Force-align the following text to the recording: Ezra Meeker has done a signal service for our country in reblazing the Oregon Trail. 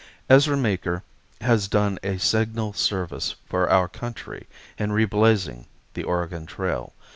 Ezra 0.31 0.57
Meeker 0.57 1.03
has 1.41 1.67
done 1.67 1.99
a 2.01 2.17
signal 2.17 2.73
service 2.73 3.35
for 3.45 3.69
our 3.69 3.87
country 3.87 4.47
in 4.79 4.89
reblazing 4.91 5.67
the 5.93 6.03
Oregon 6.05 6.47
Trail. 6.47 6.93